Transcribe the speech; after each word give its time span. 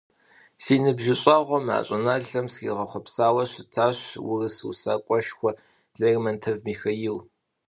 Си 0.63 0.73
ныбжьыщӀэгъуэм 0.83 1.65
а 1.75 1.79
щӀыналъэм 1.85 2.47
сригъэхъуэпсауэ 2.53 3.43
щытащ 3.51 3.99
урыс 4.29 4.57
усакӀуэшхуэ 4.69 5.51
Лермонтов 5.99 6.57
Михаил. 6.67 7.17